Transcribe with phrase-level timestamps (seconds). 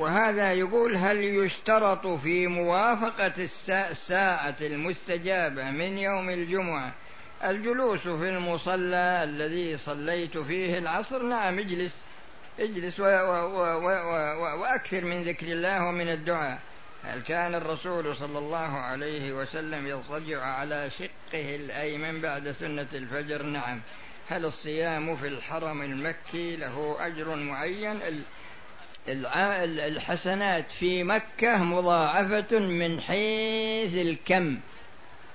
[0.00, 3.32] وهذا يقول هل يشترط في موافقة
[3.90, 6.92] الساعة المستجابة من يوم الجمعة
[7.44, 11.96] الجلوس في المصلى الذي صليت فيه العصر؟ نعم اجلس
[12.60, 16.58] اجلس و و و و وأكثر من ذكر الله ومن الدعاء.
[17.04, 23.80] هل كان الرسول صلى الله عليه وسلم يضطجع على شقه الأيمن بعد سنة الفجر؟ نعم.
[24.28, 28.00] هل الصيام في الحرم المكي له أجر معين؟
[29.08, 34.60] الحسنات في مكة مضاعفة من حيث الكم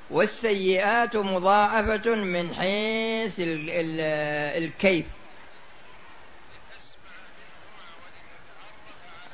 [0.09, 3.35] والسيئات مضاعفة من حيث
[4.57, 5.05] الكيف.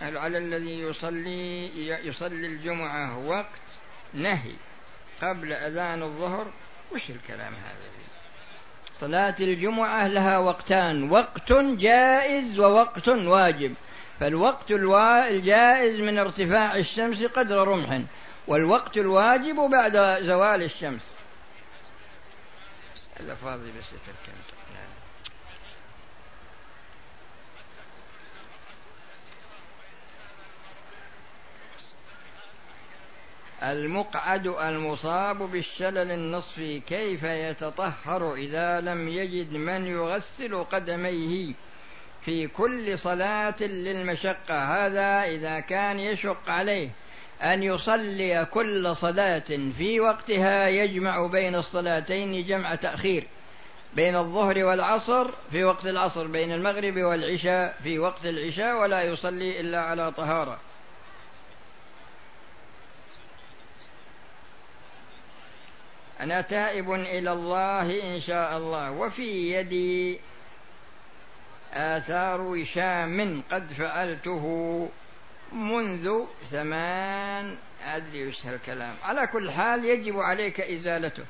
[0.01, 3.45] على الذي يصلي يصلي الجمعة وقت
[4.13, 4.53] نهي
[5.21, 6.47] قبل أذان الظهر.
[6.91, 7.91] وش الكلام هذا؟
[9.01, 13.75] صلاة الجمعة لها وقتان وقت جائز ووقت واجب.
[14.21, 14.71] فالوقت
[15.29, 18.01] الجائز من ارتفاع الشمس قدر رمح
[18.47, 21.01] والوقت الواجب بعد زوال الشمس.
[23.71, 24.33] بس يتركن
[33.63, 41.53] المقعد المصاب بالشلل النصفي كيف يتطهر إذا لم يجد من يغسل قدميه؟
[42.25, 44.85] في كل صلاة للمشقة.
[44.85, 46.89] هذا إذا كان يشق عليه
[47.41, 53.27] أن يصلي كل صلاة في وقتها يجمع بين الصلاتين جمع تأخير
[53.93, 59.81] بين الظهر والعصر في وقت العصر بين المغرب والعشاء في وقت العشاء ولا يصلي إلا
[59.81, 60.59] على طهارة.
[66.19, 68.91] أنا تائب إلى الله إن شاء الله.
[68.91, 70.19] وفي يدي
[71.73, 74.89] آثار وشام قد فعلته
[75.53, 78.95] منذ ثمان أدري وش هالكلام.
[79.03, 81.23] على كل حال يجب عليك إزالته.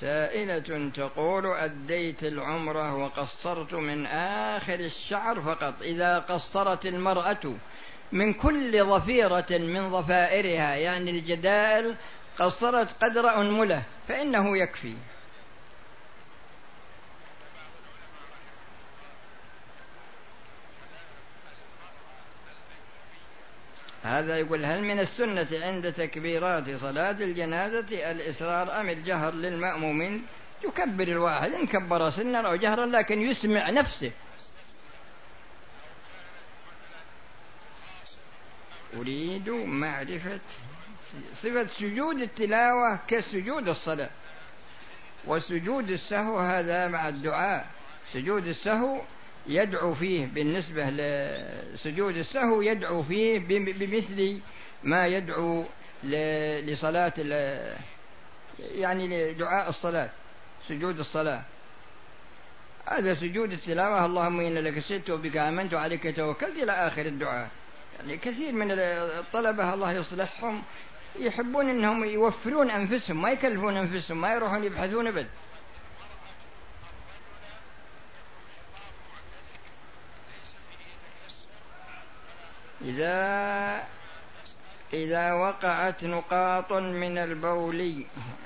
[0.00, 5.74] سائلة تقول أديت العمرة وقصرت من آخر الشعر فقط.
[5.82, 7.54] إذا قصرت المرأة
[8.12, 11.96] من كل ظفيرة من ظفائرها يعني الجدائل
[12.38, 13.82] قصرت قدر أنملة.
[14.10, 14.94] فإنه يكفي.
[24.02, 30.26] هذا يقول هل من السنة عند تكبيرات صلاة الجنازة الإسرار أم الجهر للمأمومين؟
[30.64, 34.12] يكبر الواحد إن كبر سنا أو جهرا لكن يسمع نفسه.
[38.96, 40.40] أريد معرفة
[41.36, 44.10] صفة سجود التلاوة كسجود الصلاة.
[45.26, 47.66] وسجود السهو هذا مع الدعاء.
[48.12, 49.00] سجود السهو
[49.46, 54.40] يدعو فيه بالنسبة لسجود السهو يدعو فيه بمثل
[54.84, 55.64] ما يدعو
[56.04, 57.12] لصلاة
[58.74, 60.10] يعني لدعاء الصلاة
[60.68, 61.42] سجود الصلاة.
[62.86, 64.06] هذا سجود التلاوة.
[64.06, 67.48] اللهم إن لك سدت وبك آمنت وعليك توكلت إلى آخر الدعاء.
[67.98, 70.62] يعني كثير من الطلبة الله يصلحهم
[71.18, 75.28] يحبون إنهم يوفرون أنفسهم ما يكلفون أنفسهم ما يروحون يبحثون أبد.
[82.84, 83.86] إذا
[84.92, 88.04] إذا وقعت نقاط من البول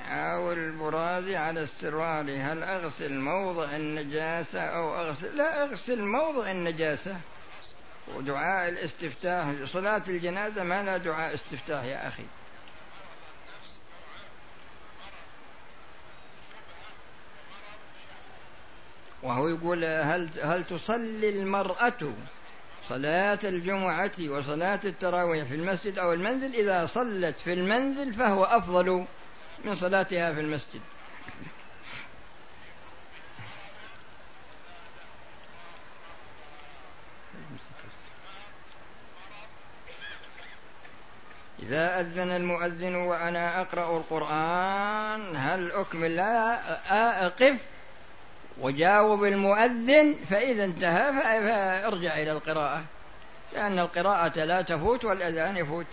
[0.08, 7.16] أو البراز على السروال هل أغسل موضع النجاسة أو أغسل؟ لا أغسل موضع النجاسة.
[8.14, 12.24] ودعاء الاستفتاح صلاة الجنازة ما لا دعاء استفتاح يا أخي.
[19.24, 22.12] وهو يقول هل هل تصلي المرأة
[22.88, 29.04] صلاة الجمعة وصلاة التراويح في المسجد أو المنزل؟ إذا صلت في المنزل فهو أفضل
[29.64, 30.80] من صلاتها في المسجد.
[41.62, 47.73] إذا أذن المؤذن وأنا أقرأ القرآن هل أكمل؟ لا أقف.
[48.60, 52.84] وجاوب المؤذن فإذا انتهى فارجع إلى القراءة
[53.52, 55.86] لأن القراءة لا تفوت والأذان يفوت.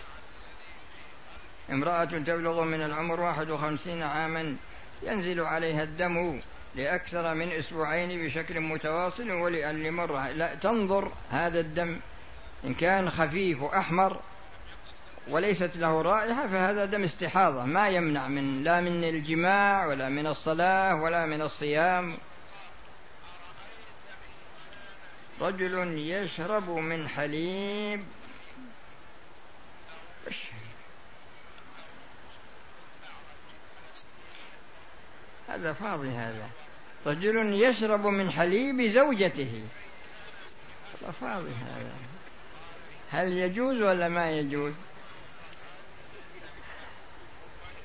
[1.70, 4.56] امرأة تبلغ من العمر واحد وخمسين عاما
[5.02, 6.40] ينزل عليها الدم
[6.74, 12.00] لأكثر من أسبوعين بشكل متواصل ولأن مرة لا تنظر هذا الدم
[12.64, 14.20] إن كان خفيف أحمر
[15.28, 21.02] وليست له رائحة فهذا دم استحاضة ما يمنع من لا من الجماع ولا من الصلاة
[21.02, 22.14] ولا من الصيام.
[25.40, 28.04] رجل يشرب من حليب.
[35.48, 36.48] هذا فاضي هذا.
[37.06, 39.62] رجل يشرب من حليب زوجته.
[41.20, 41.92] فاضي هذا.
[43.10, 44.72] هل يجوز ولا ما يجوز؟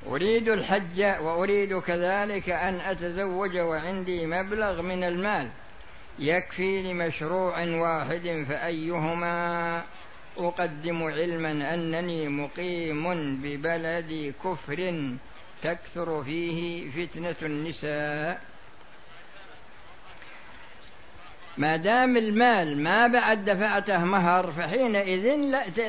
[0.07, 5.49] أريد الحج وأريد كذلك أن أتزوج وعندي مبلغ من المال.
[6.19, 9.83] يكفي لمشروع واحد فأيهما
[10.37, 15.09] أقدم علما أنني مقيم ببلد كفر
[15.63, 18.41] تكثر فيه فتنة النساء.
[21.57, 25.35] ما دام المال ما بعد دفعته مهر فحينئذ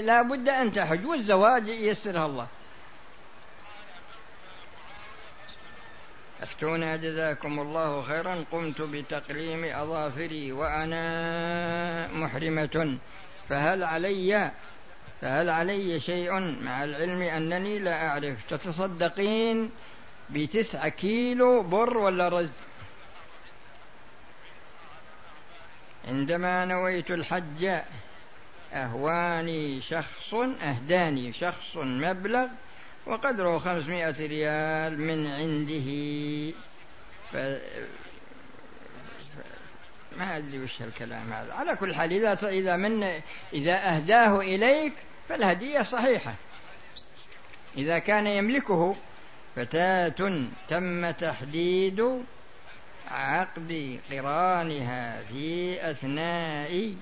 [0.01, 2.47] لا, بد أن تحج والزواج يسرها الله.
[6.43, 8.45] أفتونا جزاكم الله خيرا.
[8.53, 12.99] قمت بتقليم أظافري وأنا محرمة.
[13.49, 14.51] فهل علي
[15.21, 16.33] فهل علي شيء
[16.63, 19.71] مع العلم أنني لا أعرف؟ تتصدقين
[20.31, 22.51] بتسعة كيلو بر ولا رز؟
[26.09, 27.81] عندما نويت الحج
[28.73, 32.47] أهواني شخص أهداني شخص مبلغ
[33.09, 35.89] وقدره خمسمائة ريال من عنده.
[37.33, 37.37] ف...
[40.19, 41.53] ما أدري وش الكلام هذا.
[41.53, 43.21] على كل حال إذا إذا من
[43.53, 44.93] إذا أهداه إليك
[45.29, 46.35] فالهدية صحيحة.
[47.77, 48.97] إذا كان يملكه
[49.57, 50.33] فتاة
[50.69, 52.23] تم تحديد
[53.11, 56.95] عقد قرانها في أثناء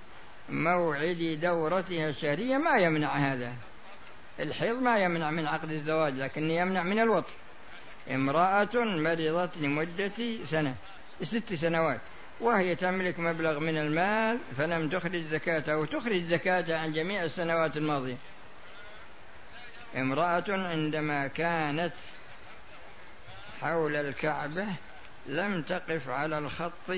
[0.48, 2.56] موعد دورتها الشهرية.
[2.56, 3.52] ما يمنع هذا.
[4.40, 7.32] الحيض ما يمنع من عقد الزواج لكن يمنع من الوطن.
[8.10, 10.74] امرأة مرضت لمدة سنة
[11.22, 12.00] ست سنوات
[12.40, 18.16] وهي تملك مبلغ من المال فلم تخرج زكاته أو تخرج زكاته عن جميع السنوات الماضية.
[19.96, 21.92] امرأة عندما كانت
[23.60, 24.66] حول الكعبة
[25.28, 26.90] لم تقف على الخط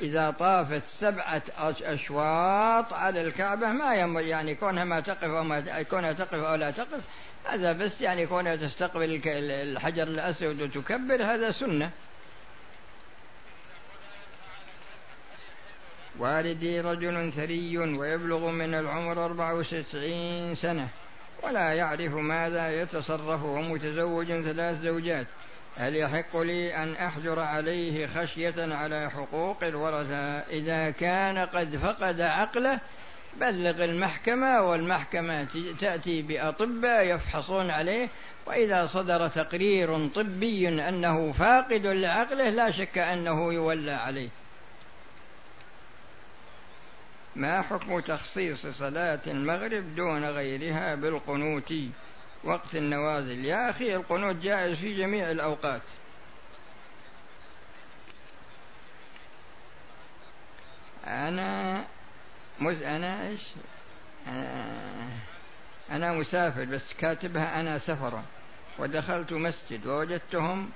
[0.00, 1.42] إذا طافت سبعة
[1.82, 7.00] أشواط على الكعبة ما يعني كونها ما تقف أو ما كونها تقف أو لا تقف
[7.44, 11.90] هذا بس يعني كونها تستقبل الحجر الأسود وتكبر هذا سنة.
[16.18, 20.88] والدي رجل ثري ويبلغ من العمر أربع وستين سنة
[21.42, 25.26] ولا يعرف ماذا يتصرف ومتزوج ثلاث زوجات.
[25.76, 32.80] هل يحق لي أن أحجر عليه خشية على حقوق الورثة؟ إذا كان قد فقد عقله
[33.40, 35.48] بلغ المحكمة والمحكمة
[35.80, 38.08] تأتي بأطباء يفحصون عليه.
[38.46, 44.28] وإذا صدر تقرير طبي أنه فاقد لعقله لا شك أنه يولى عليه.
[47.36, 51.74] ما حكم تخصيص صلاة المغرب دون غيرها بالقنوت؟
[52.44, 53.44] وقت النوازل.
[53.44, 55.82] يا أخي القنوت جائز في جميع الأوقات.
[61.06, 61.84] أنا
[62.60, 62.82] مز...
[62.82, 63.48] أنا إيش؟
[64.28, 64.64] أنا...
[65.90, 68.22] أنا مسافر بس كاتبها أنا سفرا.
[68.78, 70.70] ودخلت مسجد ووجدتهم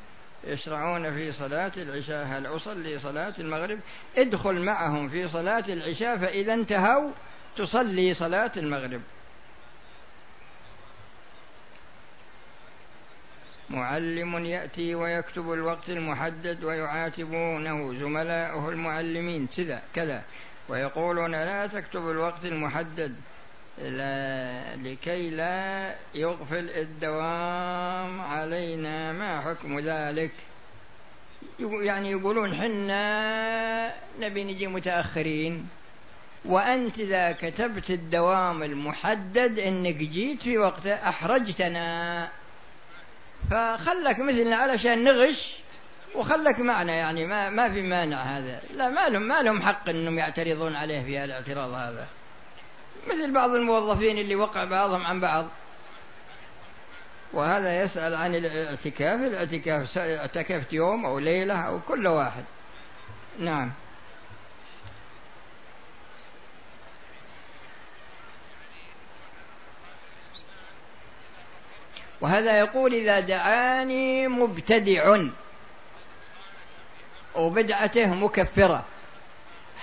[0.44, 2.26] يشرعون في صلاة العشاء.
[2.26, 3.78] هل أصلي صلاة المغرب؟
[4.16, 7.10] ادخل معهم في صلاة العشاء فإذا انتهوا
[7.56, 9.00] تصلي صلاة المغرب.
[13.70, 20.22] معلم يأتي ويكتب الوقت المحدد ويعاتبونه زملاؤه المعلمين كذا كذا.
[20.68, 23.16] ويقولون لا تكتب الوقت المحدد
[23.82, 29.12] لا لكي لا يغفل الدوام علينا.
[29.12, 30.30] ما حكم ذلك؟
[31.60, 35.68] يعني يقولون حنا نبي نجي متأخرين
[36.44, 42.28] وأنت إذا كتبت الدوام المحدد إنك جيت في وقته أحرجتنا.
[43.50, 45.56] فخلك مثلنا علشان نغش
[46.14, 48.60] وخلك معنا يعني ما ما في مانع هذا.
[48.74, 52.06] لا ما لهم ما لهم حق إنهم يعترضون عليه في الاعتراض هذا.
[53.06, 55.46] مثل بعض الموظفين اللي وقع بعضهم عن بعض.
[57.32, 62.44] وهذا يسأل عن الاعتكاف الاعتكاف اعتكفت يوم أو ليلة أو كل واحد.
[63.38, 63.72] نعم.
[72.24, 75.16] وهذا يقول إذا دعاني مبتدع
[77.34, 78.84] وبدعته مكفرة.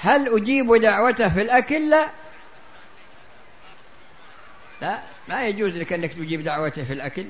[0.01, 2.09] هل أجيب دعوته في الأكل لا
[4.81, 7.25] لا ما يجوز لك أنك تجيب دعوته في الأكل.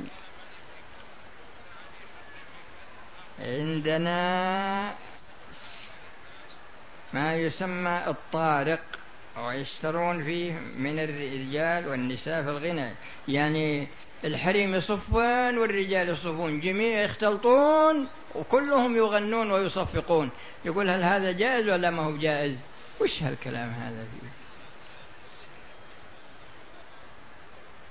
[3.39, 4.95] عندنا
[7.13, 8.81] ما يسمى الطارق
[9.37, 12.91] ويشترون فيه من الرجال والنساء في الغنى.
[13.27, 13.87] يعني
[14.23, 20.29] الحريم يصفون والرجال يصفون جميع يختلطون وكلهم يغنون ويصفقون.
[20.65, 22.55] يقول هل هذا جائز ولا ما هو جائز؟
[23.01, 24.27] وش هالكلام هذا فيه؟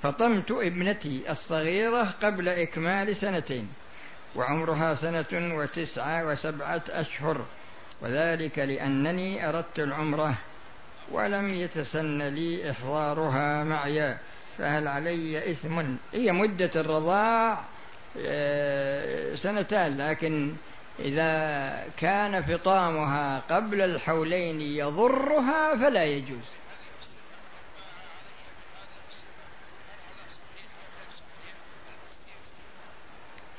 [0.02, 3.68] فطمت ابنتي الصغيرة قبل إكمال سنتين
[4.36, 7.44] وعمرها سنة وتسعة وسبعة أشهر
[8.00, 10.34] وذلك لأنني أردت العمرة
[11.10, 14.16] ولم يتسن لي إحضارها معي.
[14.60, 17.60] فهل علي إثم؟ هي مدة الرضاع
[18.18, 20.52] آه، سنتان لكن
[20.98, 26.38] إذا كان فطامها قبل الحولين يضرها فلا يجوز.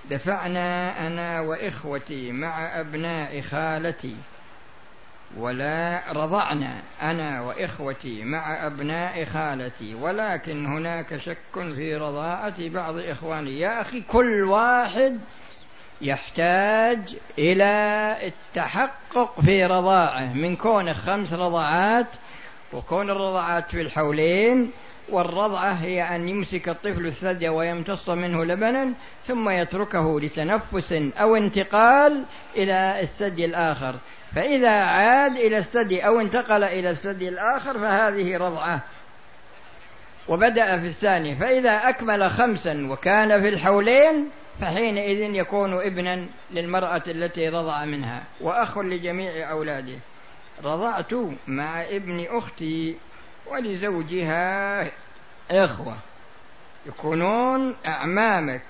[0.10, 4.16] دفعنا أنا وإخوتي مع أبناء خالتي.
[5.38, 13.60] ولا رضعنا أنا وإخوتي مع أبناء خالتي ولكن هناك شك في رضاعة بعض إخواني.
[13.60, 15.20] يا أخي كل واحد
[16.02, 22.08] يحتاج إلى التحقق في رضاعة من كونه خمس رضعات
[22.74, 24.72] وكون الرضعات في الحولين
[25.10, 28.94] والرضعة هي أن يمسك الطفل الثدي ويمتص منه لبنا
[29.28, 33.96] ثم يتركه لتنفس أو انتقال إلى الثدي الآخر.
[34.36, 38.82] فإذا عاد إلى الثدي أو انتقل إلى الثدي الآخر فهذه رضعة.
[40.28, 44.30] وبدأ في الثاني فإذا أكمل خمسا وكان في الحولين
[44.62, 50.00] فحينئذ يكون ابنا للمرأة التي رضع منها وأخ لجميع أولاده.
[50.64, 51.14] رضعت
[51.48, 52.96] مع ابن أختي
[53.48, 54.88] ولزوجها
[55.52, 55.98] إخوة.
[56.86, 58.64] يكونون أعمامك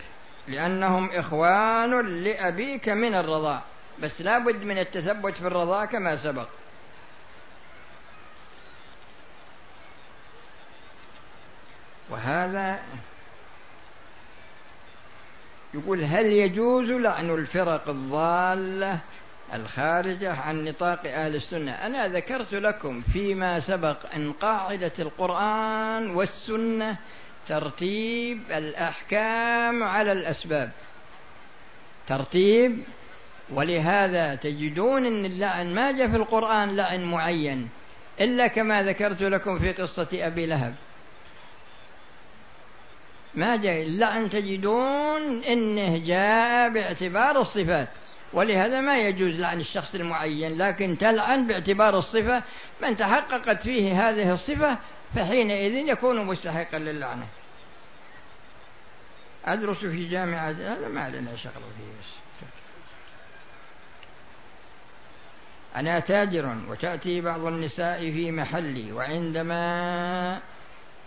[0.47, 3.61] لأنهم إخوان لأبيك من الرضاع.
[4.01, 6.47] بس لا بد من التثبت في الرضاع كما سبق.
[12.09, 12.79] وهذا
[15.73, 18.99] يقول هل يجوز لعن الفرق الضالة
[19.53, 26.97] الخارجة عن نطاق أهل السنة؟ أنا ذكرت لكم فيما سبق أن قاعدة القرآن والسنة
[27.47, 30.71] ترتيب الأحكام على الأسباب.
[32.07, 32.83] ترتيب
[33.51, 37.69] ولهذا تجدون أن اللعن ما جاء في القرآن لعن معين
[38.21, 40.75] إلا كما ذكرت لكم في قصة أبي لهب.
[43.35, 47.89] ما جاء اللعن تجدون إنه جاء باعتبار الصفات.
[48.33, 52.43] ولهذا ما يجوز لعن الشخص المعين لكن تلعن باعتبار الصفة.
[52.81, 54.77] من تحققت فيه هذه الصفة
[55.15, 57.27] فحينئذ يكون مستحقا للعنة.
[59.45, 62.30] أدرس في جامعة هذا ما لنا شغل فيه بس.
[65.75, 70.39] أنا تاجر وتأتي بعض النساء في محلي وعندما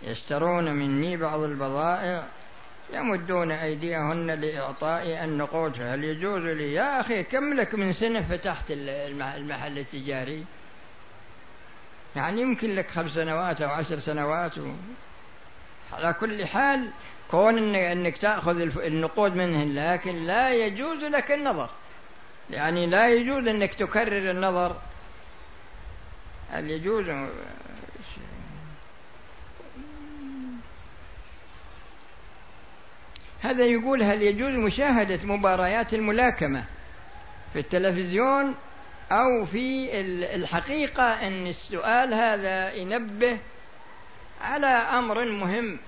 [0.03, 2.23] يشترون مني بعض البضائع
[2.93, 9.77] يمدون أيديهن لإعطاء النقود فهل يجوز لي؟ يا أخي كم لك من سنة فتحت المحل
[9.77, 10.45] التجاري؟
[12.15, 14.53] يعني يمكن لك خمس سنوات أو عشر سنوات.
[15.93, 16.89] على كل حال
[17.31, 21.69] كون أنك تأخذ النقود منهن لكن لا يجوز لك النظر.
[22.49, 24.75] يعني لا يجوز أنك تكرر النظر.
[26.51, 27.05] هل يجوز؟
[33.41, 36.63] هذا يقول هل يجوز مشاهدة مباريات الملاكمة
[37.53, 38.55] في التلفزيون
[39.11, 39.99] أو في
[40.35, 43.39] الحقيقة أن السؤال هذا ينبه
[44.41, 45.79] على أمر مهم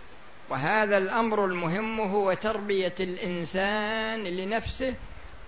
[0.50, 4.96] وهذا الأمر المهم هو تربية الإنسان لنفسه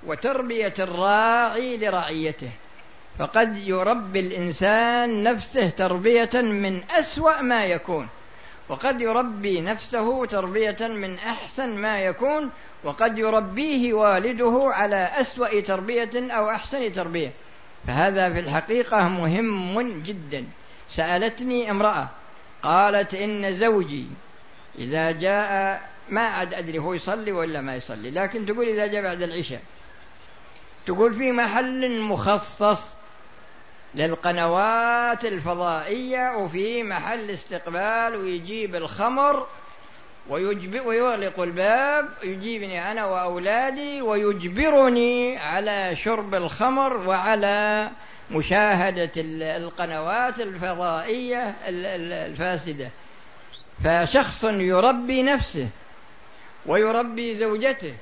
[0.05, 2.51] وتربية الراعي لرعيته.
[3.19, 8.07] فقد يربي الإنسان نفسه تربية من أسوأ ما يكون.
[8.69, 12.49] وقد يربي نفسه تربية من أحسن ما يكون.
[12.83, 17.31] وقد يربيه والده على أسوأ تربية أو أحسن تربية.
[17.87, 20.45] فهذا في الحقيقة مهم جدا.
[20.89, 22.09] سألتني امرأة
[22.63, 24.05] قالت إن زوجي
[24.79, 29.21] إذا جاء ما عاد أدري هو يصلي ولا ما يصلي لكن تقول إذا جاء بعد
[29.21, 29.61] العشاء.
[30.89, 32.95] تقول في محل مخصص
[33.95, 39.47] للقنوات الفضائية وفي محل استقبال ويجيب الخمر
[40.29, 47.89] ويغلق الباب يجيبني أنا وأولادي ويجبرني على شرب الخمر وعلى
[48.31, 49.11] مشاهدة
[49.57, 52.89] القنوات الفضائية الفاسدة.
[53.83, 55.67] فشخص يربي نفسه
[56.65, 57.93] ويربي زوجته.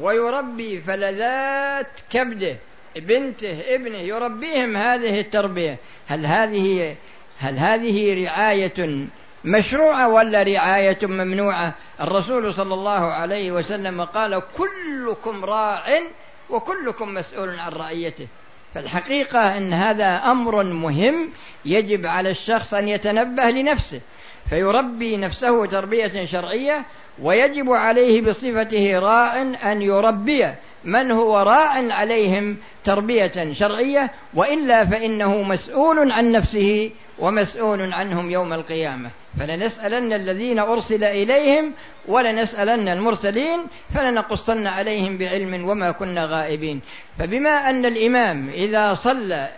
[0.00, 2.56] ويربي فلذات كبده
[2.96, 5.78] بنته ابنه يربيهم هذه التربية.
[6.06, 6.96] هل هذه
[7.38, 9.06] هل هذه رعاية
[9.44, 15.86] مشروعة ولا رعاية ممنوعة؟ الرسول صلى الله عليه وسلم قال كلكم راع
[16.50, 18.28] وكلكم مسؤول عن رعيته.
[18.74, 21.30] فالحقيقة أن هذا أمر مهم
[21.64, 24.00] يجب على الشخص أن يتنبه لنفسه
[24.50, 26.84] فيربي نفسه تربية شرعية
[27.22, 30.46] ويجب عليه بصفته راع أن يربي
[30.84, 39.10] من هو راع عليهم تربية شرعية؟ وإلا فإنه مسؤول عن نفسه ومسؤول عنهم يوم القيامة.
[39.38, 41.72] فلنسألن الذين أرسل إليهم
[42.08, 46.80] ولنسألن المرسلين فلنقصن عليهم بعلم وما كنا غائبين.
[47.18, 49.48] فبما أن الإمام إذا صلى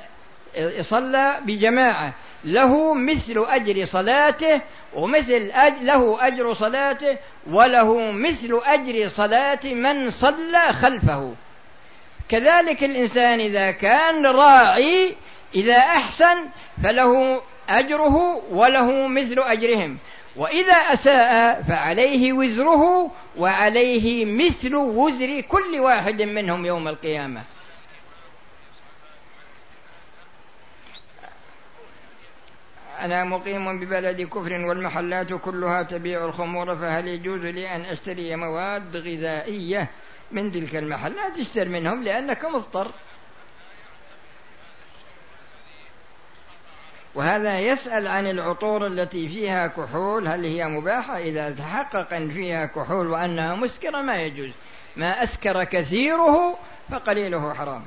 [0.80, 4.60] صلى بجماعة له مثل أجر صلاته
[4.94, 7.18] ومثل أج له أجر صلاته
[7.50, 11.34] وله مثل أجر صلاة من صلى خلفه.
[12.28, 15.14] كذلك الإنسان إذا كان راعي
[15.54, 16.48] إذا أحسن
[16.82, 19.98] فله أجره وله مثل أجرهم.
[20.36, 27.42] وإذا أساء فعليه وزره وعليه مثل وزر كل واحد منهم يوم القيامة.
[33.04, 39.90] أنا مقيم ببلد كفر والمحلات كلها تبيع الخمور فهل يجوز لي أن أشتري مواد غذائية
[40.32, 42.90] من تلك المحلات؟ اشتر منهم لأنك مضطر.
[47.14, 53.06] وهذا يسأل عن العطور التي فيها كحول هل هي مباحة؟ إذا تحقق أن فيها كحول
[53.06, 54.50] وأنها مسكرة ما يجوز.
[54.96, 56.58] ما أسكر كثيره
[56.90, 57.82] فقليله حرام.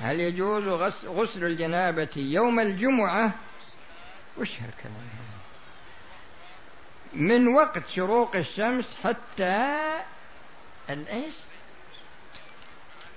[0.00, 0.68] هل يجوز
[1.06, 3.32] غسل الجنابة يوم الجمعة
[4.38, 5.06] وش هالكلام
[7.12, 9.78] من وقت شروق الشمس حتى
[10.90, 11.34] الايش؟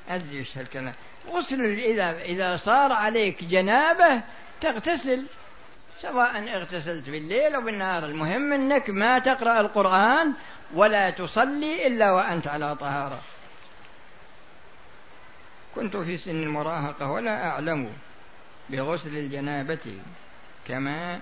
[0.09, 0.93] أدري وش هالكلام.
[1.29, 4.21] غسل اذا إذا صار عليك جنابة
[4.61, 5.25] تغتسل
[5.97, 8.05] سواء اغتسلت بالليل أو بالنهار.
[8.05, 10.33] المهم إنك ما تقرأ القرآن
[10.73, 13.21] ولا تصلي إلا وأنت على طهارة.
[15.75, 17.93] كنت في سن المراهقة ولا أعلم
[18.69, 19.99] بغسل الجنابة.
[20.69, 21.19] كما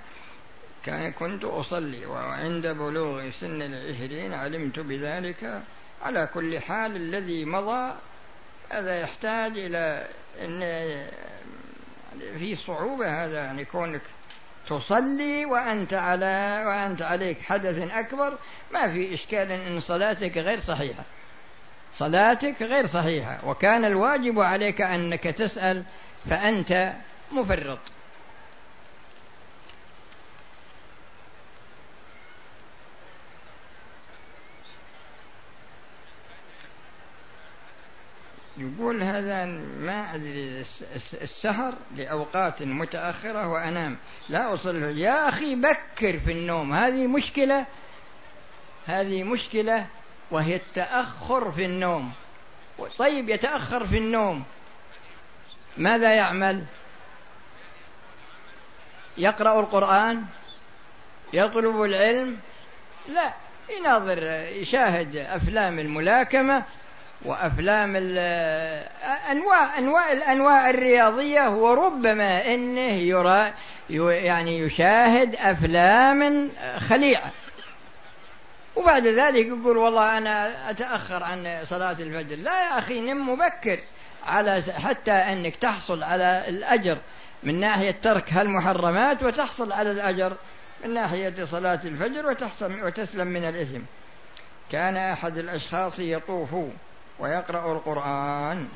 [1.19, 5.61] كنت أصلي وعند بلوغ سن العشرين علمت بذلك.
[6.01, 7.95] على كل حال الذي مضى
[8.69, 10.07] هذا يحتاج إلى
[10.41, 10.61] أن
[12.39, 14.01] في صعوبة هذا يعني كونك
[14.67, 18.37] تصلي وأنت على وأنت عليك حدث أكبر
[18.73, 21.03] ما في إشكال أن صلاتك غير صحيحة.
[21.97, 23.39] صلاتك غير صحيحة.
[23.45, 25.83] وكان الواجب عليك أنك تسأل
[26.29, 26.93] فأنت
[27.31, 27.79] مفرط.
[38.79, 39.45] يقول هذا
[39.79, 40.65] ما أدري
[41.21, 43.97] السهر لأوقات متأخرة وأنام.
[44.29, 46.73] لا أصل يا أخي بكر في النوم.
[46.73, 47.65] هذه مشكلة؟
[48.85, 49.85] هذه مشكلة
[50.31, 52.11] وهي التأخر في النوم.
[52.97, 54.43] طيب يتأخر في النوم.
[55.77, 56.63] ماذا يعمل؟
[59.17, 60.25] يقرأ القرآن؟
[61.33, 62.39] يطلب العلم؟
[63.09, 63.33] لا.
[63.79, 66.65] يناظر يشاهد أفلام الملاكمة؟
[67.27, 67.95] وأفلام
[69.31, 73.53] أنواع أنواع الأنواع الرياضية وربما إنه يرى
[73.89, 76.51] يعني يشاهد أفلام
[76.89, 77.31] خليعة.
[78.75, 82.35] وبعد ذلك يقول والله أنا أتأخر عن صلاة الفجر.
[82.35, 83.79] لا يا أخي نم مبكر
[84.25, 86.97] على حتى أنك تحصل على الأجر
[87.43, 90.37] من ناحية ترك هالمحرمات وتحصل على الأجر
[90.85, 93.79] من ناحية صلاة الفجر وتحصل وتسلم من الإثم.
[94.71, 96.55] كان أحد الأشخاص يطوف
[97.19, 98.69] ويقرأ القرآن.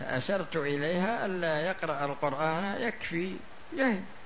[0.00, 3.36] فأشرت إليها ألا يقرأ القرآن يكفي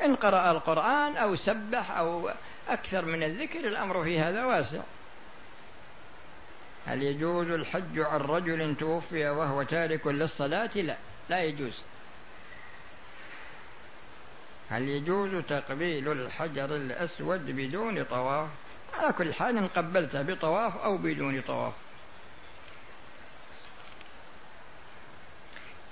[0.05, 2.31] إن قرأ القرآن أو سبح أو
[2.69, 4.81] أكثر من الذكر الأمر في هذا واسع.
[6.87, 10.97] هل يجوز الحج عن رجل توفي وهو تارك للصلاة؟ لا
[11.29, 11.83] لا يجوز.
[14.71, 18.49] هل يجوز تقبيل الحجر الأسود بدون طواف؟
[18.99, 21.73] على كل حال قبلته بطواف أو بدون طواف.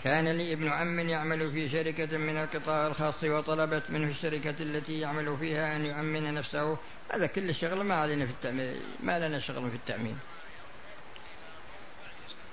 [0.04, 5.36] كان لي ابن عم يعمل في شركة من القطاع الخاص وطلبت منه الشركة التي يعمل
[5.40, 6.76] فيها أن يؤمن نفسه.
[7.10, 10.18] هذا كل الشغل ما علينا في التأمين ما لنا شغل في التأمين.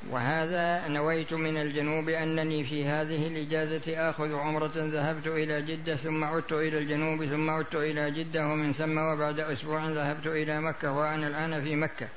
[0.10, 6.52] وهذا نويت من الجنوب أنني في هذه الإجازة آخذ عمرة ذهبت إلى جدة ثم عدت
[6.52, 11.64] إلى الجنوب ثم عدت إلى جدة ومن ثم وبعد أسبوع ذهبت إلى مكة وأنا الآن
[11.64, 12.08] في مكة.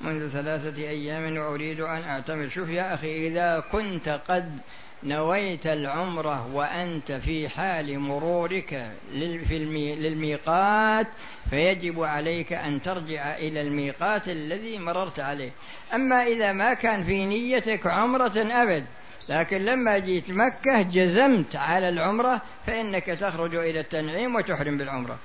[0.00, 2.48] منذ ثلاثة أيام وأريد أن أعتمر.
[2.48, 4.58] شوف يا أخي إذا كنت قد
[5.02, 11.06] نويت العمرة وأنت في حال مرورك للميقات
[11.50, 15.50] فيجب عليك أن ترجع إلى الميقات الذي مررت عليه.
[15.94, 18.84] أما إذا ما كان في نيتك عمرة أبد
[19.28, 25.18] لكن لما جيت مكة جزمت على العمرة فإنك تخرج إلى التنعيم وتحرم بالعمرة.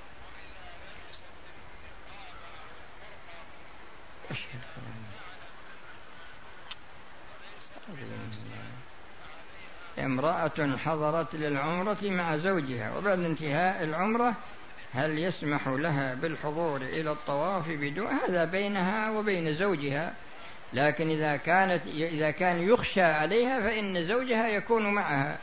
[10.00, 14.34] امرأة حضرت للعمرة مع زوجها وبعد انتهاء العمرة
[14.94, 20.14] هل يسمح لها بالحضور إلى الطواف بدون؟ هذا بينها وبين زوجها
[20.74, 25.38] لكن إذا كانت إذا كان يخشى عليها فإن زوجها يكون معها.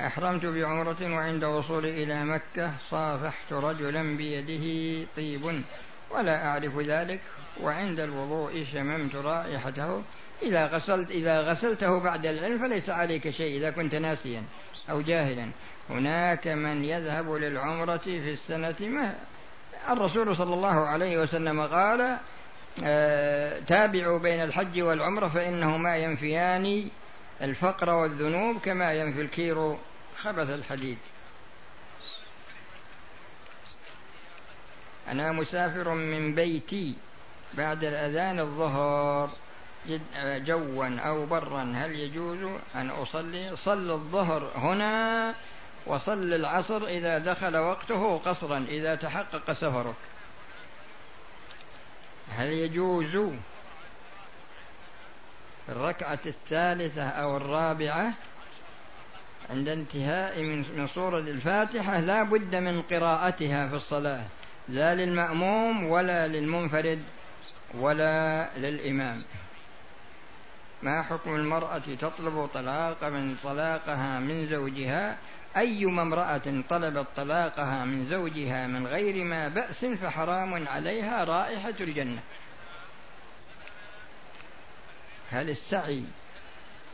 [0.00, 5.62] أحرمت بعمرة وعند وصولي إلى مكة صافحت رجلا بيده طيب
[6.10, 7.20] ولا أعرف ذلك
[7.60, 10.02] وعند الوضوء شممت رائحته.
[10.42, 14.44] إذا غسلت إذا غسلته بعد العلم فليس عليك شيء إذا كنت ناسيا
[14.90, 15.50] أو جاهلا.
[15.90, 19.14] هناك من يذهب للعمرة في السنة ما.
[19.90, 22.18] الرسول صلى الله عليه وسلم قال
[22.84, 26.88] آه تابعوا بين الحج والعمرة فإنهما ينفيان
[27.42, 29.76] الفقر والذنوب كما ينفي الكير
[30.16, 30.98] خبث الحديد.
[35.08, 36.94] أنا مسافر من بيتي
[37.54, 39.30] بعد الأذان الظهر.
[40.18, 45.34] جوا أو برا هل يجوز أن أصلي؟ صل الظهر هنا
[45.86, 49.94] وصل العصر إذا دخل وقته قصرا إذا تحقق سفرك
[52.36, 53.32] هل يجوز
[55.68, 58.12] الركعة الثالثة أو الرابعة
[59.50, 64.24] عند انتهاء من سورة الفاتحة؟ لا بد من قراءتها في الصلاة
[64.68, 67.02] لا للمأموم ولا للمنفرد
[67.74, 69.22] ولا للإمام.
[70.82, 75.18] ما حكم المرأة تطلب طلاق من طلاقها من زوجها؟
[75.56, 82.20] أيما امرأة طلبت طلاقها من زوجها من غير ما بأس فحرام عليها رائحة الجنة.
[85.30, 86.04] هل السعي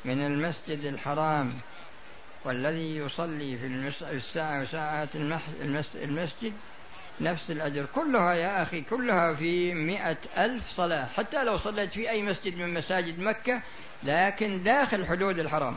[0.05, 1.53] من المسجد الحرام
[2.45, 3.67] والذي يصلي في
[4.03, 5.17] الساعة وساعات
[5.95, 6.53] المسجد
[7.21, 7.87] نفس الأجر.
[7.95, 11.07] كلها يا أخي كلها في مئة ألف صلاة.
[11.17, 13.61] حتى لو صليت في أي مسجد من مساجد مكة
[14.03, 15.77] لكن داخل حدود الحرام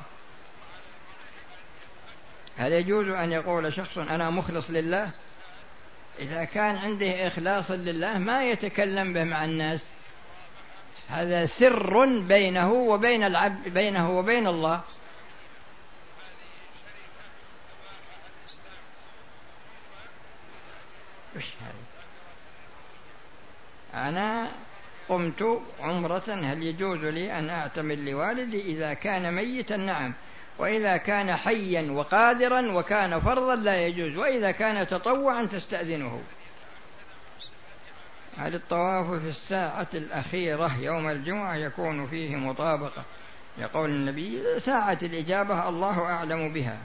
[2.57, 5.09] هل يجوز أن يقول شخص أنا مخلص لله؟
[6.19, 9.85] إذا كان عنده إخلاص لله ما يتكلم به مع الناس.
[11.09, 14.81] هذا سر بينه وبين العبد بينه وبين الله.
[21.37, 21.45] وش
[23.93, 24.47] أنا
[25.09, 30.13] قمت عمرة هل يجوز لي أن أعتمر لوالدي؟ إذا كان ميتا نعم.
[30.59, 34.17] وإذا كان حيا وقادرا وكان فرضا لا يجوز.
[34.17, 36.21] وإذا كان تطوعا تستأذنه.
[38.37, 43.03] هل الطواف في الساعة الأخيرة يوم الجمعة يكون فيه مطابقة؟
[43.57, 46.77] لقول النبي ساعة الإجابة الله أعلم بها.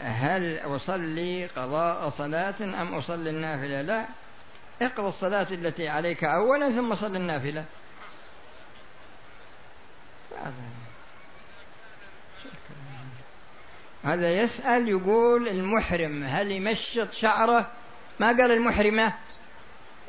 [0.00, 4.06] هل أصلي قضاء صلاة أم أصلي النافلة؟ لا.
[4.82, 7.64] اقض الصلاة التي عليك أولا ثم صل النافلة.
[14.04, 17.72] هذا يسأل يقول المحرم هل يمشط شعره؟
[18.20, 19.14] ما قال المحرمة؟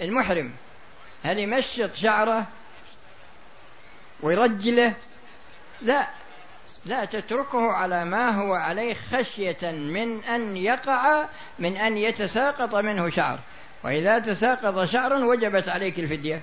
[0.01, 0.53] المحرم
[1.23, 2.47] هل يمشط شعره
[4.21, 4.93] ويرجله؟
[5.81, 6.07] لا.
[6.85, 11.25] لا تتركه على ما هو عليه خشية من أن يقع
[11.59, 13.39] من أن يتساقط منه شعر.
[13.83, 16.41] وإذا تساقط شعر وجبت عليك الفدية.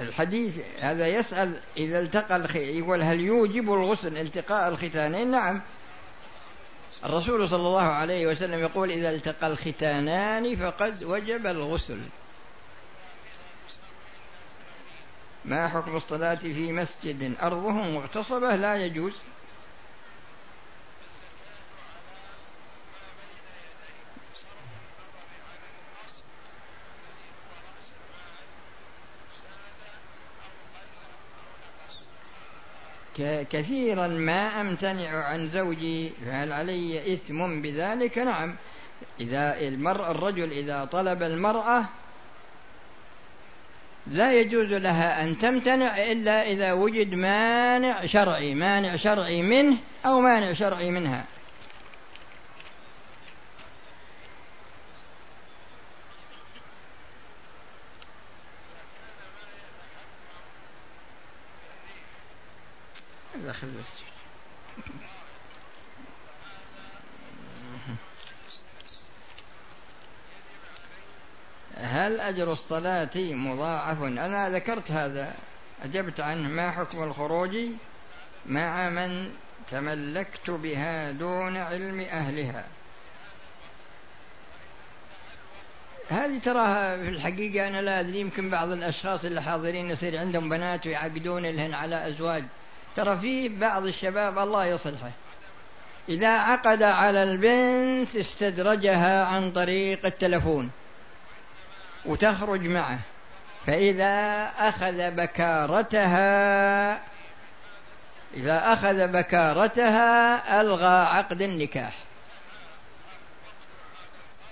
[0.00, 2.42] الحديث هذا يسأل إذا التقى.
[2.54, 5.62] يقول هل يوجب الغسل التقاء الختانين؟ نعم.
[7.04, 11.98] الرسول صلى الله عليه وسلم يقول إذا التقى الختانان فقد وجب الغسل.
[15.44, 19.12] ما حكم الصلاة في مسجد؟ أرضه مغتصبة لا يجوز.
[33.50, 38.56] كثيرا ما أمتنع عن زوجي فهل علي إثم بذلك؟ نعم.
[39.20, 41.84] إذا المرء الرجل إذا طلب المرأة
[44.06, 50.52] لا يجوز لها أن تمتنع إلا إذا وجد مانع شرعي مانع شرعي منه أو مانع
[50.52, 51.24] شرعي منها.
[63.34, 63.68] دخل
[71.76, 74.02] هل أجر الصلاة مضاعف.
[74.02, 75.34] أنا ذكرت هذا
[75.84, 76.48] أجبت عنه.
[76.48, 77.56] ما حكم الخروج
[78.46, 79.30] مع من
[79.70, 82.64] تملكت بها دون علم أهلها؟
[86.10, 90.86] هذه تراها في الحقيقة أنا لا أدري يمكن بعض الأشخاص اللي حاضرين يصير عندهم بنات
[90.86, 92.44] ويعقدون لهن على أزواج.
[92.96, 95.10] ترى في بعض الشباب الله يصلحه.
[96.08, 100.70] إذا عقد على البنت استدرجها عن طريق التلفون.
[102.06, 102.98] وتخرج معه.
[103.66, 106.92] فإذا أخذ بكارتها
[108.34, 111.92] إذا أخذ بكارتها ألغى عقد النكاح.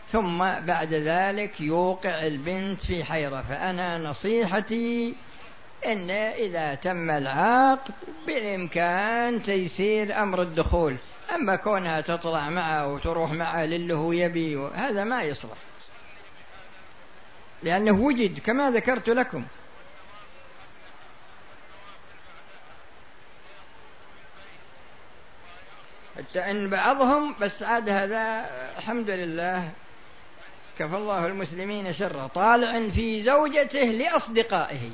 [0.08, 3.44] ثم بعد ذلك يوقع البنت في حيرة.
[3.48, 5.14] فأنا نصيحتي
[5.86, 7.92] أن إذا تم العقد
[8.26, 10.96] بالإمكان تيسير أمر الدخول.
[11.34, 15.56] أما كونها تطلع معه وتروح معه للي هو يبي هذا ما يصلح.
[17.62, 19.44] لأنه وجد كما ذكرت لكم.
[26.16, 29.70] حتى أن بعضهم بس عاد هذا الحمد لله
[30.78, 34.90] كفى الله المسلمين شره طالع في زوجته لأصدقائه.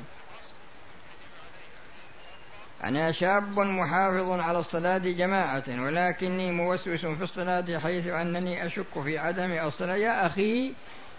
[2.83, 9.51] أنا شاب محافظ على الصلاة جماعة ولكني موسوس في الصلاة حيث أنني أشك في عدم
[9.51, 9.95] الصلاة.
[9.95, 10.73] يا أخي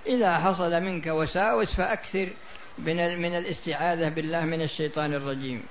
[0.07, 2.29] إذا حصل منك وساوس فأكثر
[2.79, 5.63] من من الاستعاذة بالله من الشيطان الرجيم.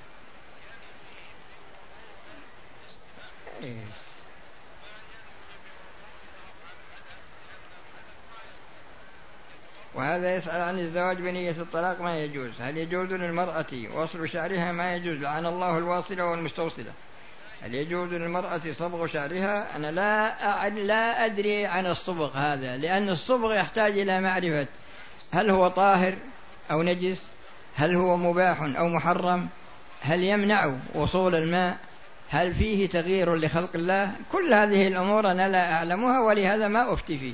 [9.93, 15.17] وهذا يسأل عن الزواج بنية الطلاق ما يجوز؟ هل يجوز للمرأة وصل شعرها ما يجوز؟
[15.17, 16.91] لعن الله الواصلة والمستوصلة.
[17.63, 23.99] هل يجوز للمرأة صبغ شعرها؟ أنا لا لا أدري عن الصبغ هذا لأن الصبغ يحتاج
[23.99, 24.67] إلى معرفة.
[25.33, 26.15] هل هو طاهر
[26.71, 27.23] أو نجس؟
[27.75, 29.47] هل هو مباح أو محرم؟
[30.01, 31.77] هل يمنع وصول الماء؟
[32.29, 37.33] هل فيه تغيير لخلق الله؟ كل هذه الأمور أنا لا أعلمها ولهذا ما أفتي فيه.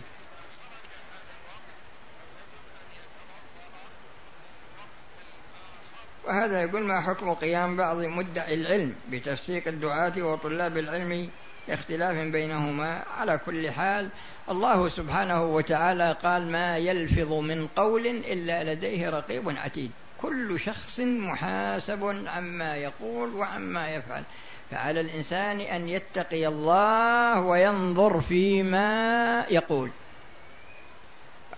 [6.35, 11.29] وهذا يقول ما حكم قيام بعض مدعي العلم بتفسيق الدعاة وطلاب العلم
[11.69, 14.09] اختلاف بينهما؟ على كل حال
[14.49, 19.91] الله سبحانه وتعالى قال ما يلفظ من قول إلا لديه رقيب عتيد.
[20.21, 24.23] كل شخص محاسب عما يقول وعما يفعل.
[24.71, 29.89] فعلى الإنسان أن يتقي الله وينظر فيما يقول.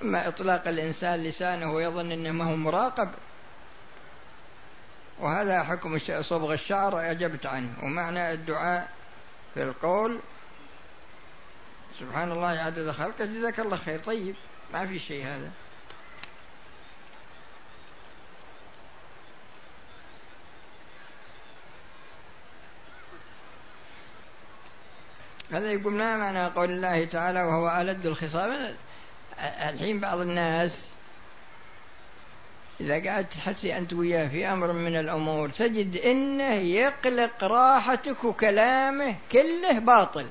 [0.02, 3.10] أما إطلاق الإنسان لسانه ويظن أنه ما هو مراقب
[5.20, 7.74] وهذا حكم صبغ الشعر أجبت عنه.
[7.84, 8.90] ومعنى الدعاء
[9.54, 10.20] في القول
[12.00, 14.00] سبحان الله عدد خلقه جزاك الله خير.
[14.00, 14.36] طيب
[14.74, 15.52] ما في شيء هذا.
[25.52, 28.76] هذا يقول ما معنى قول الله تعالى وهو ألد الخصام؟
[29.40, 30.88] الحين بعض الناس
[32.82, 39.80] إذا قعدت تحسي أنت وياه في أمر من الأمور تجد إنه يقلق راحتك وكلامه كله
[39.80, 40.28] باطل.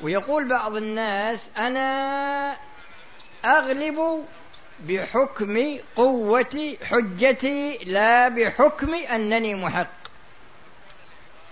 [0.00, 2.56] ويقول بعض الناس أنا
[3.44, 4.24] أغلب
[4.80, 9.98] بحكم قوة حجتي لا بحكم أنني محق.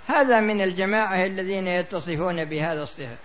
[0.07, 3.17] هذا من الجماعة الذين يتصفون بهذا الصفة.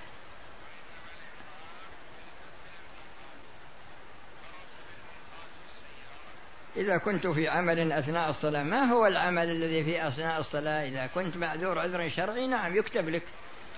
[6.75, 11.37] إذا كنت في عمل أثناء الصلاة ما هو العمل الذي في أثناء الصلاة؟ إذا كنت
[11.37, 13.23] معذور عذر شرعي نعم يكتب لك.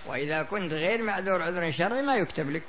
[0.07, 2.63] وإذا كنت غير معذور عذر شرعي ما يكتب لك.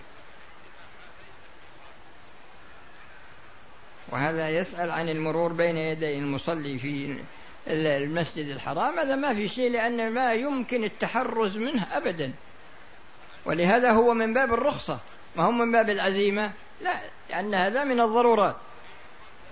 [4.09, 7.19] وهذا يسأل عن المرور بين يدي المصلي في
[7.67, 8.99] المسجد الحرام.
[8.99, 12.33] هذا ما في شيء لأن ما يمكن التحرز منه أبدا.
[13.47, 15.01] ولهذا هو من باب الرخصة.
[15.37, 16.95] ما هو من باب العزيمة؟ لا
[17.31, 18.57] لأن هذا من الضرورات.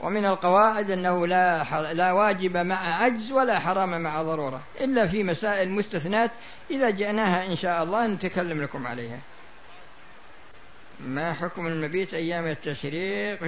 [0.03, 5.71] ومن القواعد أنه لا لا واجب مع عجز ولا حرام مع ضرورة إلا في مسائل
[5.71, 6.31] مستثنات
[6.71, 9.19] إذا جئناها إن شاء الله نتكلم لكم عليها.
[11.01, 13.45] ما حكم المبيت أيام التشريق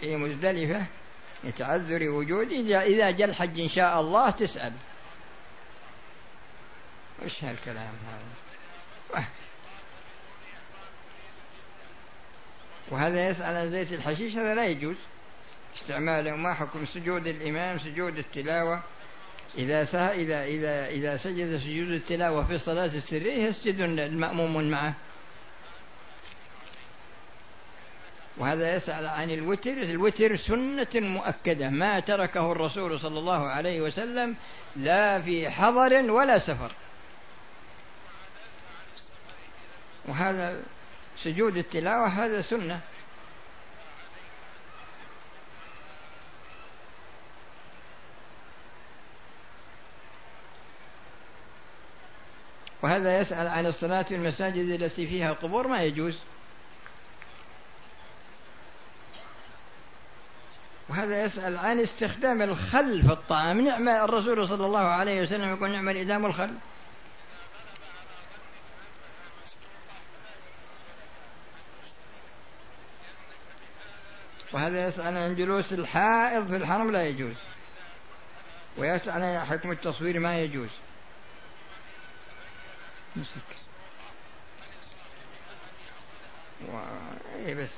[0.00, 0.82] في مزدلفة؟
[1.44, 4.72] لتعذر وجود إذا إذا جاء الحج إن شاء الله تسأل.
[7.24, 9.24] وش هالكلام هذا؟
[12.90, 14.96] وهذا يسأل عن زيت الحشيش هذا لا يجوز.
[15.76, 18.82] استعماله ما حكم سجود الإمام سجود التلاوة.
[19.58, 24.94] إذا سه إذا إذا إذا سجد سجود التلاوة في الصلاة السرية يسجد المأموم معه.
[28.36, 29.72] وهذا يسأل عن الوتر.
[29.72, 31.68] الوتر سنة مؤكدة.
[31.68, 34.36] ما تركه الرسول صلى الله عليه وسلم
[34.76, 36.72] لا في حضر ولا سفر.
[40.08, 40.60] وهذا
[41.18, 42.80] سجود التلاوة هذا سنة.
[52.82, 56.18] وهذا يسأل عن الصلاة في المساجد التي فيها قبور ما يجوز.
[60.88, 63.60] وهذا يسأل عن استخدام الخل في الطعام.
[63.60, 66.54] نعم الرسول صلى الله عليه وسلم يقول نعم الإدام الخل
[74.52, 77.36] وهذا يسأل عن جلوس الحائض في الحرم لا يجوز.
[78.78, 80.68] ويسأل عن حكم التصوير ما يجوز.
[83.16, 83.56] مسك
[86.72, 86.78] و...
[87.46, 87.68] إيه بس.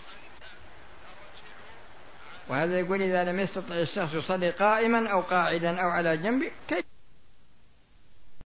[2.49, 6.92] وهذا يقول إذا لم يستطع الشخص يصلي قائما أو قاعدا أو على جنب كيف؟